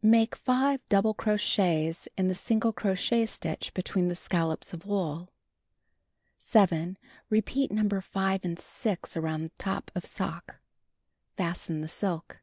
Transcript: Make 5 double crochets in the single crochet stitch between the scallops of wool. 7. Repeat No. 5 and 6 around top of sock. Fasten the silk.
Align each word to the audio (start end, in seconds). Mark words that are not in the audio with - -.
Make 0.00 0.34
5 0.36 0.80
double 0.88 1.12
crochets 1.12 2.08
in 2.16 2.28
the 2.28 2.34
single 2.34 2.72
crochet 2.72 3.26
stitch 3.26 3.74
between 3.74 4.06
the 4.06 4.14
scallops 4.14 4.72
of 4.72 4.86
wool. 4.86 5.28
7. 6.38 6.96
Repeat 7.28 7.70
No. 7.70 8.00
5 8.00 8.40
and 8.42 8.58
6 8.58 9.16
around 9.18 9.50
top 9.58 9.90
of 9.94 10.06
sock. 10.06 10.60
Fasten 11.36 11.82
the 11.82 11.88
silk. 11.88 12.40